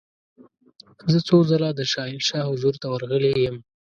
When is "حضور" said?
2.51-2.73